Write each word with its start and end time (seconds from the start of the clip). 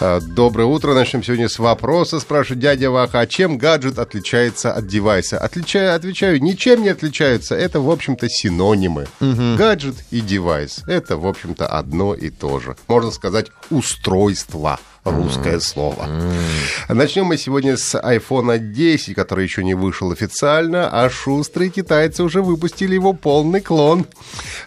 А, 0.00 0.20
Доброе 0.20 0.66
утро. 0.66 0.94
Начнем 0.94 1.24
сегодня 1.24 1.48
с 1.48 1.58
вопроса. 1.58 2.20
Спрашивает 2.20 2.60
дядя 2.60 2.90
Ваха, 2.90 3.20
а 3.20 3.26
чем 3.26 3.58
гаджет 3.58 3.98
отличается 3.98 4.72
от 4.72 4.86
девайса? 4.86 5.38
Отличаю, 5.38 5.94
отвечаю, 5.94 6.40
ничем 6.40 6.82
не 6.82 6.90
отличаются. 6.90 7.56
Это, 7.56 7.80
в 7.80 7.90
общем-то, 7.90 8.28
синонимы. 8.28 9.08
Гаджет 9.20 9.96
и 10.10 10.20
девайс. 10.20 10.84
Это, 10.86 11.16
в 11.16 11.26
общем-то, 11.26 11.66
одно 11.66 12.14
и 12.14 12.30
то 12.30 12.60
же. 12.60 12.76
Можно 12.86 13.10
сказать, 13.10 13.48
устройство. 13.70 14.78
Русское 15.10 15.60
слово. 15.60 16.08
Начнем 16.88 17.24
мы 17.24 17.36
сегодня 17.36 17.76
с 17.76 17.94
iPhone 17.94 18.58
10, 18.58 19.14
который 19.14 19.44
еще 19.44 19.64
не 19.64 19.74
вышел 19.74 20.12
официально, 20.12 20.88
а 20.90 21.08
шустрые 21.10 21.70
китайцы 21.70 22.22
уже 22.22 22.42
выпустили 22.42 22.94
его 22.94 23.12
полный 23.12 23.60
клон. 23.60 24.06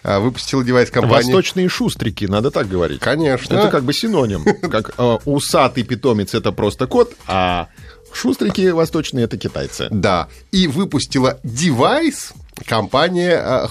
А, 0.02 0.20
Выпустила 0.20 0.64
девайс 0.64 0.90
компания... 0.90 1.32
Восточные 1.32 1.68
шустрики, 1.68 2.24
надо 2.24 2.50
так 2.50 2.68
говорить. 2.68 3.00
Конечно. 3.00 3.54
Это 3.54 3.68
как 3.68 3.84
бы 3.84 3.92
синоним. 3.92 4.44
Как 4.70 4.94
э, 4.98 5.18
усатый 5.24 5.84
питомец 5.84 6.34
это 6.34 6.52
просто 6.52 6.86
кот, 6.86 7.14
а 7.26 7.68
шустрики 8.12 8.70
восточные 8.70 9.24
это 9.24 9.36
китайцы. 9.36 9.88
Да. 9.90 10.28
И 10.50 10.66
выпустила 10.66 11.38
девайс 11.42 12.32
компания 12.66 13.32
э, 13.32 13.66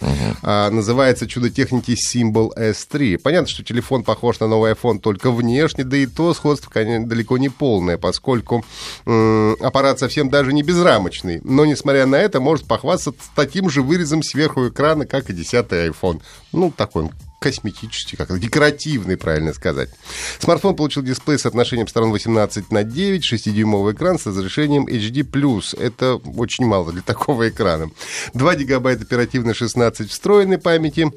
HotWav. 0.00 0.36
А, 0.42 0.70
называется 0.70 1.26
чудо 1.26 1.50
техники 1.50 1.96
Symbol 1.96 2.50
S3. 2.56 3.18
Понятно, 3.18 3.48
что 3.48 3.64
телефон 3.64 4.04
похож 4.04 4.40
на 4.40 4.46
новый 4.46 4.72
iPhone 4.72 4.98
только 4.98 5.30
внешне, 5.30 5.84
да 5.84 5.96
и 5.96 6.06
то 6.06 6.34
сходство, 6.34 6.70
конечно, 6.70 7.06
далеко 7.06 7.38
не 7.38 7.48
полное, 7.48 7.98
поскольку 7.98 8.64
м, 9.06 9.56
аппарат 9.60 9.98
совсем 9.98 10.30
даже 10.30 10.52
не 10.52 10.62
безрамочный. 10.62 11.40
Но, 11.44 11.64
несмотря 11.64 12.06
на 12.06 12.16
это, 12.16 12.40
может 12.40 12.66
похвастаться 12.66 13.20
таким 13.34 13.70
же 13.70 13.82
вырезом 13.82 14.22
сверху 14.22 14.68
экрана, 14.68 15.06
как 15.06 15.30
и 15.30 15.32
10 15.32 15.66
iPhone. 15.66 16.20
Ну, 16.52 16.70
такой 16.70 17.04
он 17.04 17.10
косметический, 17.38 18.16
как 18.16 18.38
декоративный, 18.38 19.16
правильно 19.16 19.52
сказать. 19.52 19.90
Смартфон 20.38 20.74
получил 20.76 21.02
дисплей 21.02 21.38
с 21.38 21.46
отношением 21.46 21.88
сторон 21.88 22.10
18 22.10 22.70
на 22.70 22.82
9, 22.82 23.32
6-дюймовый 23.32 23.94
экран 23.94 24.18
с 24.18 24.26
разрешением 24.26 24.86
HD+. 24.86 25.76
Это 25.78 26.16
очень 26.16 26.66
мало 26.66 26.92
для 26.92 27.02
такого 27.06 27.48
экрана. 27.48 27.90
2 28.34 28.54
гигабайта 28.56 29.02
оперативной 29.02 29.54
16 29.54 30.10
встроенной 30.10 30.58
памяти, 30.58 31.10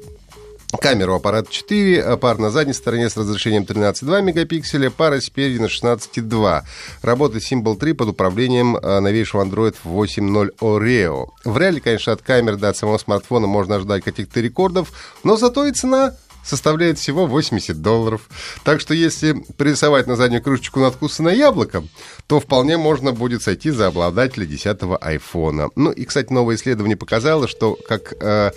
Камера 0.78 1.12
у 1.12 1.16
аппарата 1.16 1.50
4, 1.50 2.02
а 2.02 2.16
пар 2.16 2.38
на 2.38 2.50
задней 2.50 2.74
стороне 2.74 3.10
с 3.10 3.16
разрешением 3.16 3.64
13,2 3.64 4.22
мегапикселя, 4.22 4.90
пара 4.90 5.20
спереди 5.20 5.58
на 5.58 5.66
16,2. 5.66 6.62
Работает 7.02 7.42
Symbol 7.42 7.76
3 7.76 7.92
под 7.94 8.08
управлением 8.08 8.76
а, 8.76 9.00
новейшего 9.00 9.44
Android 9.44 9.74
8.0 9.84 10.50
Oreo. 10.60 11.28
В 11.44 11.58
реале, 11.58 11.80
конечно, 11.80 12.12
от 12.12 12.22
камеры 12.22 12.56
до 12.56 12.68
от 12.68 12.76
самого 12.76 12.98
смартфона 12.98 13.46
можно 13.46 13.76
ожидать 13.76 14.04
каких-то 14.04 14.40
рекордов, 14.40 14.92
но 15.24 15.36
зато 15.36 15.66
и 15.66 15.72
цена 15.72 16.14
составляет 16.44 16.98
всего 16.98 17.26
80 17.26 17.80
долларов. 17.80 18.28
Так 18.64 18.80
что 18.80 18.94
если 18.94 19.44
пририсовать 19.56 20.06
на 20.06 20.16
заднюю 20.16 20.42
крышечку 20.42 20.80
надкусанное 20.80 21.34
яблоко, 21.34 21.84
то 22.26 22.40
вполне 22.40 22.76
можно 22.76 23.12
будет 23.12 23.42
сойти 23.42 23.70
за 23.70 23.88
обладателя 23.88 24.46
10-го 24.46 24.98
айфона. 25.00 25.68
Ну 25.76 25.90
и, 25.90 26.04
кстати, 26.04 26.32
новое 26.32 26.56
исследование 26.56 26.96
показало, 26.96 27.48
что 27.48 27.76
как 27.88 28.14
э, 28.20 28.52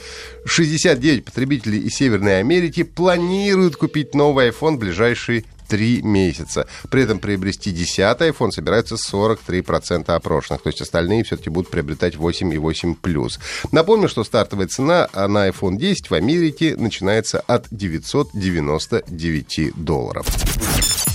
69 0.46 1.26
потребителей 1.26 1.80
из 1.80 1.94
Северной 1.94 2.40
Америки 2.40 2.84
планируют 2.84 3.76
купить 3.76 4.16
новый 4.16 4.50
iPhone 4.50 4.76
в 4.76 4.80
ближайшие 4.80 5.46
три 5.68 6.02
месяца. 6.02 6.68
При 6.90 7.04
этом 7.04 7.20
приобрести 7.20 7.72
10 7.72 8.00
iPhone 8.00 8.52
собираются 8.52 8.96
43% 8.96 10.12
опрошенных. 10.12 10.62
То 10.62 10.70
есть 10.70 10.82
остальные 10.82 11.24
все-таки 11.24 11.50
будут 11.50 11.72
приобретать 11.72 12.16
8 12.16 12.54
и 12.54 12.58
8 12.58 12.96
плюс. 12.96 13.40
Напомню, 13.72 14.10
что 14.10 14.24
стартовая 14.24 14.68
цена 14.68 15.10
на 15.14 15.50
iPhone 15.50 15.78
10 15.78 16.10
в 16.10 16.14
Америке 16.14 16.76
начинается 16.78 17.40
от 17.40 17.68
999 17.72 19.74
долларов. 19.76 21.13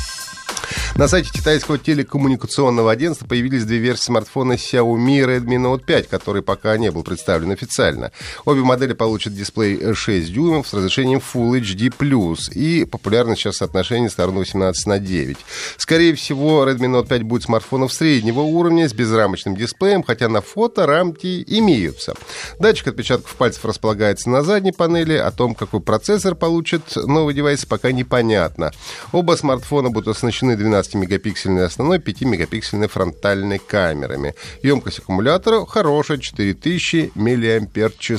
На 0.99 1.07
сайте 1.07 1.31
китайского 1.33 1.79
телекоммуникационного 1.79 2.91
агентства 2.91 3.25
появились 3.25 3.65
две 3.65 3.79
версии 3.79 4.07
смартфона 4.07 4.55
Xiaomi 4.55 5.21
Redmi 5.21 5.55
Note 5.55 5.85
5, 5.85 6.09
который 6.09 6.43
пока 6.43 6.77
не 6.77 6.91
был 6.91 7.05
представлен 7.05 7.53
официально. 7.53 8.11
Обе 8.45 8.63
модели 8.63 8.95
получат 8.95 9.33
дисплей 9.33 9.95
6 9.95 10.33
дюймов 10.33 10.67
с 10.67 10.75
разрешением 10.75 11.21
Full 11.21 11.61
HD+, 11.61 12.51
и 12.53 12.85
популярно 12.85 13.37
сейчас 13.37 13.59
соотношение 13.59 14.11
сторон 14.11 14.39
18 14.39 14.87
на 14.89 14.99
9. 14.99 15.37
Скорее 15.77 16.17
всего, 16.17 16.69
Redmi 16.69 16.91
Note 16.91 17.07
5 17.07 17.23
будет 17.23 17.45
смартфоном 17.45 17.91
среднего 17.91 18.41
уровня 18.41 18.89
с 18.89 18.93
безрамочным 18.93 19.55
дисплеем, 19.55 20.03
хотя 20.03 20.29
на 20.29 20.41
фото 20.41 20.85
рамки 20.85 21.45
имеются. 21.47 22.15
Датчик 22.59 22.89
отпечатков 22.89 23.37
пальцев 23.37 23.65
располагается 23.65 24.31
на 24.31 24.43
задней 24.43 24.73
панели, 24.73 25.15
о 25.15 25.31
том, 25.31 25.55
какой 25.55 25.79
процессор 25.79 26.35
получит 26.35 26.97
новый 26.97 27.35
девайс, 27.35 27.65
пока 27.67 27.93
непонятно. 27.93 28.73
Оба 29.13 29.37
смартфона 29.37 29.91
будут 29.91 30.17
оснащены 30.17 30.57
12-мегапиксельной 30.89 31.65
основной 31.65 31.99
5-мегапиксельной 31.99 32.89
фронтальной 32.89 33.59
камерами. 33.59 34.35
Емкость 34.63 35.01
аккумулятора 35.01 35.65
хорошая, 35.67 36.19
4000 36.19 37.13
мАч. 37.15 38.11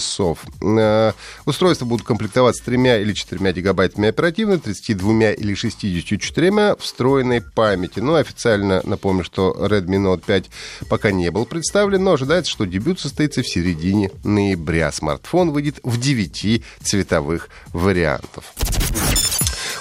Э, 0.61 1.11
Устройства 1.45 1.85
будут 1.85 2.05
комплектоваться 2.05 2.63
3 2.65 2.77
или 3.01 3.13
4 3.13 3.51
гигабайтами 3.53 4.09
оперативной, 4.09 4.59
32 4.59 5.31
или 5.31 5.53
64 5.53 6.75
встроенной 6.77 7.41
памяти. 7.41 7.99
Ну, 7.99 8.15
официально 8.15 8.81
напомню, 8.83 9.23
что 9.23 9.55
Redmi 9.57 9.97
Note 9.97 10.23
5 10.25 10.49
пока 10.89 11.11
не 11.11 11.31
был 11.31 11.45
представлен, 11.45 12.03
но 12.03 12.13
ожидается, 12.13 12.51
что 12.51 12.65
дебют 12.65 12.99
состоится 12.99 13.41
в 13.41 13.47
середине 13.47 14.11
ноября. 14.23 14.91
Смартфон 14.91 15.51
выйдет 15.51 15.79
в 15.83 15.99
9 15.99 16.63
цветовых 16.83 17.49
вариантов. 17.73 18.53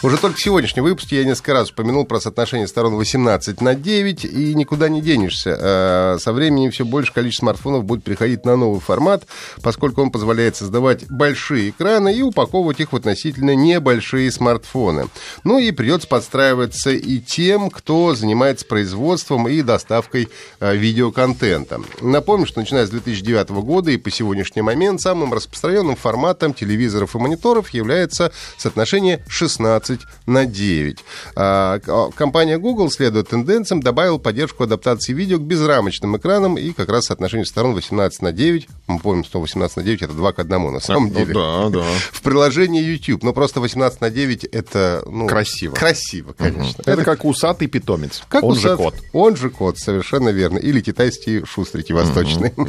Уже 0.01 0.17
только 0.17 0.37
в 0.37 0.41
сегодняшнем 0.41 0.85
выпуске 0.85 1.17
я 1.17 1.25
несколько 1.25 1.55
раз 1.55 1.71
упомянул 1.71 2.05
про 2.05 2.21
соотношение 2.21 2.69
сторон 2.69 2.95
18 2.95 3.61
на 3.61 3.75
9, 3.75 4.25
и 4.27 4.55
никуда 4.55 4.89
не 4.89 5.01
денешься. 5.01 5.57
Э, 5.59 6.19
Со 6.21 6.33
временем 6.33 6.71
все 6.71 6.85
больше 6.85 7.13
количество 7.13 7.47
смартфонов 7.47 7.85
будет 7.85 8.05
переходить 8.05 8.45
на 8.45 8.55
новый 8.55 8.81
формат, 8.81 9.25
поскольку 9.61 10.01
он 10.01 10.13
позволяет 10.13 10.55
создавать 10.55 11.11
большие 11.11 11.71
экраны 11.71 12.15
и 12.15 12.23
упаковывать 12.23 12.79
их 12.79 12.93
в 12.93 12.97
относительно 12.97 13.57
небольшие 13.57 14.31
смартфоны. 14.31 15.09
Ну 15.43 15.59
и 15.59 15.73
придется 15.73 16.07
подстраиваться 16.07 16.91
и 16.91 17.19
тем, 17.19 17.69
кто 17.69 18.15
занимается 18.15 18.67
производством 18.67 19.49
и 19.49 19.63
доставкой 19.63 20.29
э, 20.61 20.77
видеоконтента. 20.77 21.81
Напомню, 22.01 22.47
что 22.47 22.61
начиная 22.61 22.87
с 22.87 22.91
2009 22.91 23.51
года 23.51 23.91
и 23.91 23.97
по 23.97 24.13
сегодняшний 24.13 24.63
момент 24.63 25.01
самым 25.01 25.33
распространенным 25.35 25.97
форматом 25.97 26.55
телевизоров 26.55 27.17
и 27.17 27.19
мониторов 27.19 27.71
является 27.71 28.31
соотношение 28.59 29.25
16 29.27 29.88
на 30.27 30.47
9. 30.47 30.99
А, 31.37 31.79
компания 32.15 32.59
Google, 32.59 32.91
следуя 32.91 33.23
тенденциям, 33.23 33.83
добавила 33.83 34.19
поддержку 34.19 34.65
адаптации 34.65 35.13
видео 35.13 35.39
к 35.39 35.43
безрамочным 35.43 36.17
экранам 36.17 36.57
и 36.59 36.73
как 36.73 36.89
раз 36.89 37.07
соотношение 37.07 37.47
сторон 37.47 37.75
18 37.75 38.23
на 38.23 38.33
9. 38.33 38.69
Мы 38.87 38.99
помним, 38.99 39.25
что 39.25 39.41
18 39.41 39.77
на 39.79 39.83
9 39.83 40.03
это 40.03 40.13
2 40.13 40.33
к 40.33 40.39
1 40.39 40.73
на 40.73 40.81
самом 40.81 41.09
Ну 41.09 41.15
деле. 41.15 41.35
да, 41.35 41.69
да. 41.71 41.85
В 42.13 42.23
приложении 42.23 42.83
YouTube. 42.83 43.23
Но 43.23 43.33
просто 43.33 43.61
18 43.61 44.01
на 44.01 44.11
9 44.11 44.45
это... 44.45 45.03
ну, 45.07 45.27
Красиво. 45.27 45.75
Красиво, 45.75 46.33
конечно. 46.33 46.83
Это 46.87 47.05
как 47.05 47.25
усатый 47.25 47.69
питомец. 47.69 48.23
Как 48.29 48.43
Он 48.45 48.55
же 48.57 48.69
усат- 48.69 48.77
кот. 48.77 48.95
Он 49.13 49.37
же 49.37 49.51
кот, 49.51 49.79
совершенно 49.79 50.29
верно. 50.31 50.59
Или 50.59 50.81
китайские 50.81 51.45
шустрики 51.47 51.93
восточные. 51.93 52.53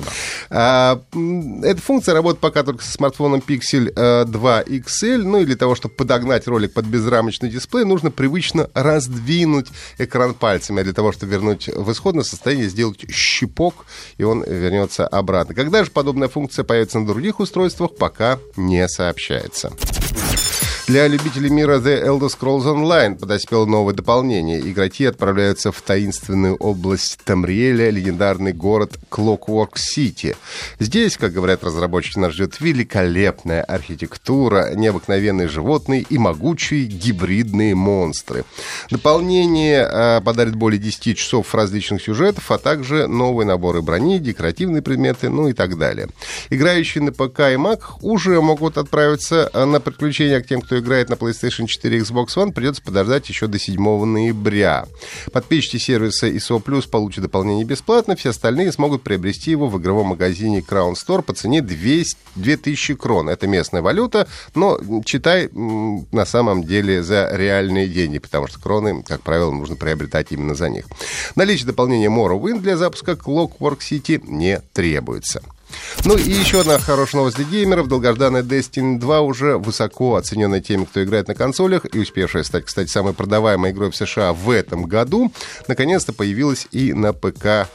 А, 0.50 1.02
м, 1.14 1.64
Эта 1.64 1.82
функция 1.82 2.14
работает 2.14 2.40
пока 2.42 2.64
только 2.64 2.84
со 2.84 2.92
смартфоном 2.92 3.42
Pixel 3.46 3.92
э, 3.96 4.26
2 4.26 4.62
XL. 4.64 5.18
Ну 5.24 5.40
и 5.42 5.46
для 5.46 5.56
того, 5.56 5.76
чтобы 5.76 5.94
подогнать 5.96 6.48
ролик 6.48 6.74
под 6.74 6.86
безрамочный 6.86 7.09
дисплей, 7.50 7.86
нужно 7.86 8.12
привычно 8.12 8.70
раздвинуть 8.74 9.68
экран 9.98 10.34
пальцами. 10.34 10.82
А 10.82 10.84
для 10.84 10.94
того, 10.94 11.12
чтобы 11.12 11.32
вернуть 11.34 11.68
в 11.68 11.92
исходное 11.92 12.24
состояние, 12.24 12.70
сделать 12.70 13.10
щипок, 13.12 13.86
и 14.18 14.24
он 14.24 14.44
вернется 14.44 15.08
обратно. 15.08 15.56
Когда 15.56 15.84
же 15.84 15.92
подобная 15.92 16.28
функция 16.30 16.64
появится 16.64 17.00
на 17.00 17.08
других 17.08 17.40
устройствах, 17.40 17.96
пока 17.96 18.40
не 18.56 18.88
сообщается. 18.88 19.72
Для 20.90 21.08
любителей 21.08 21.52
мира 21.52 21.78
The 21.78 22.04
Elder 22.04 22.32
Scrolls 22.36 22.64
Online 22.64 23.14
подоспело 23.14 23.68
новое 23.68 23.94
дополнение. 23.94 24.60
Игроки 24.60 25.06
отправляются 25.06 25.72
в 25.72 25.80
таинственную 25.84 26.56
область 26.56 27.20
Тамриэля, 27.24 27.92
легендарный 27.92 28.54
город 28.54 28.98
Clockwork 29.12 29.74
City. 29.76 30.36
Здесь, 30.80 31.16
как 31.16 31.32
говорят 31.32 31.64
разработчики, 31.64 32.18
нас 32.18 32.34
ждет 32.34 32.60
великолепная 32.60 33.62
архитектура, 33.62 34.74
необыкновенные 34.74 35.48
животные 35.48 36.04
и 36.10 36.18
могучие 36.18 36.86
гибридные 36.86 37.76
монстры. 37.76 38.44
Дополнение 38.90 39.88
э, 39.88 40.22
подарит 40.22 40.56
более 40.56 40.80
10 40.80 41.16
часов 41.16 41.54
различных 41.54 42.02
сюжетов, 42.02 42.50
а 42.50 42.58
также 42.58 43.06
новые 43.06 43.46
наборы 43.46 43.84
брони, 43.84 44.18
декоративные 44.18 44.82
предметы, 44.82 45.30
ну 45.30 45.50
и 45.50 45.54
так 45.54 45.78
далее. 45.78 46.08
Играющие 46.50 47.04
на 47.04 47.12
ПК 47.12 47.42
и 47.42 47.58
Mac 47.58 47.82
уже 48.02 48.42
могут 48.42 48.80
отправиться 48.80 49.52
э, 49.54 49.66
на 49.66 49.80
приключения 49.80 50.42
к 50.42 50.48
тем, 50.48 50.62
кто 50.62 50.79
играет 50.80 51.10
на 51.10 51.14
PlayStation 51.14 51.68
4 51.68 51.98
и 51.98 52.02
Xbox 52.02 52.28
One, 52.36 52.52
придется 52.52 52.82
подождать 52.82 53.28
еще 53.30 53.48
до 53.48 53.60
7 53.60 54.06
ноября. 54.06 54.86
Подписчики 55.32 55.78
сервиса 55.78 56.28
ISO 56.28 56.64
Plus 56.64 56.90
получат 56.90 57.24
дополнение 57.24 57.66
бесплатно, 57.66 58.16
все 58.16 58.30
остальные 58.30 58.72
смогут 58.72 59.04
приобрести 59.04 59.52
его 59.52 59.68
в 59.68 59.80
игровом 59.80 60.08
магазине 60.08 60.60
Crown 60.60 60.94
Store 60.94 61.22
по 61.22 61.34
цене 61.34 61.62
200, 61.62 62.18
2000 62.36 62.96
крон. 62.96 63.30
Это 63.30 63.48
местная 63.48 63.82
валюта, 63.82 64.28
но 64.56 64.80
читай 65.06 65.50
на 65.54 66.26
самом 66.26 66.64
деле 66.64 67.04
за 67.04 67.30
реальные 67.32 67.88
деньги, 67.88 68.20
потому 68.20 68.48
что 68.48 68.60
кроны, 68.60 69.04
как 69.04 69.22
правило, 69.22 69.52
нужно 69.52 69.76
приобретать 69.76 70.32
именно 70.32 70.56
за 70.56 70.70
них. 70.70 70.86
Наличие 71.36 71.68
дополнения 71.68 72.10
Morrowind 72.10 72.60
для 72.60 72.78
запуска 72.78 73.12
Clockwork 73.14 73.80
City 73.80 74.22
не 74.26 74.62
требуется. 74.74 75.42
Ну 76.06 76.18
и 76.18 76.30
еще 76.30 76.62
одна 76.62 76.80
хорошая 76.80 77.20
новость 77.20 77.38
для 77.38 77.46
геймеров. 77.46 77.88
Долгожданная 77.88 78.44
Destiny 78.44 78.98
2 78.98 79.22
уже 79.22 79.58
высоко 79.58 80.16
оцененная 80.16 80.62
теми, 80.62 80.86
кто 80.86 81.04
играет 81.04 81.28
на 81.28 81.36
консолях 81.36 81.86
и 81.92 82.00
успевшая 82.00 82.44
стать, 82.44 82.66
кстати, 82.66 82.90
самой 82.90 83.14
продаваемой 83.14 83.72
игрой 83.72 83.92
в 83.92 83.96
США 83.96 84.34
в 84.34 84.50
этом 84.50 84.86
году, 84.86 85.32
наконец-то 85.68 86.14
появилась 86.14 86.68
и 86.72 86.94
на 86.94 87.14
ПК 87.14 87.68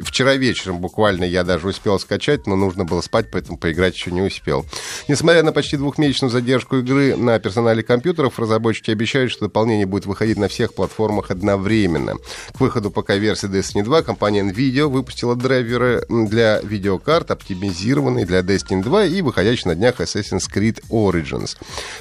Вчера 0.00 0.34
вечером 0.34 0.80
буквально 0.80 1.24
я 1.24 1.44
даже 1.44 1.68
успел 1.68 1.98
скачать, 2.00 2.46
но 2.46 2.56
нужно 2.56 2.84
было 2.84 3.00
спать, 3.00 3.26
поэтому 3.30 3.56
поиграть 3.56 3.94
еще 3.94 4.10
не 4.10 4.20
успел. 4.20 4.66
Несмотря 5.06 5.42
на 5.44 5.52
почти 5.52 5.76
двухмесячную 5.76 6.30
задержку 6.30 6.78
игры 6.78 7.16
на 7.16 7.38
персонале 7.38 7.82
компьютеров, 7.82 8.38
разработчики 8.38 8.90
обещают, 8.90 9.30
что 9.30 9.46
дополнение 9.46 9.86
будет 9.86 10.06
выходить 10.06 10.38
на 10.38 10.48
всех 10.48 10.74
платформах 10.74 11.30
одновременно. 11.30 12.16
К 12.52 12.60
выходу 12.60 12.90
ПК-версии 12.90 13.48
Destiny 13.48 13.84
2 13.84 14.02
компания 14.02 14.40
NVIDIA 14.40 14.86
выпустила 14.86 15.36
драйверы 15.36 16.04
для 16.08 16.60
видеокарт, 16.60 17.30
оптимизированные 17.40 18.26
для 18.26 18.40
Destiny 18.40 18.82
2 18.82 19.04
и 19.06 19.22
выходящий 19.22 19.68
на 19.68 19.74
днях 19.74 20.00
Assassin's 20.00 20.44
Creed 20.52 20.82
Origins. 20.90 21.56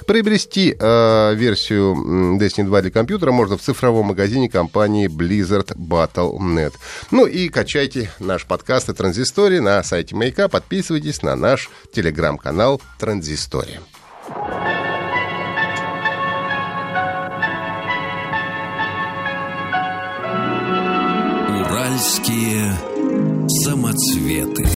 Приобрести 0.06 0.76
э, 0.78 1.36
версию 1.36 2.38
Destiny 2.40 2.66
2 2.66 2.82
для 2.82 2.92
компьютера 2.92 3.32
можно 3.32 3.58
в 3.58 3.62
цифровом 3.62 4.08
магазине 4.08 4.50
компании 4.50 5.08
Blizzard 5.08 5.76
Battle.net. 5.76 6.74
Ну 7.12 7.26
и, 7.26 7.50
Качайте 7.50 8.12
наш 8.20 8.46
подкаст 8.46 8.90
о 8.90 8.94
транзисторе 8.94 9.62
на 9.62 9.82
сайте 9.84 10.16
Маяка. 10.16 10.48
Подписывайтесь 10.48 11.24
на 11.24 11.36
наш 11.36 11.70
телеграм-канал 11.94 12.82
Транзистория. 13.00 13.82
Уральские 21.50 22.74
самоцветы. 23.64 24.79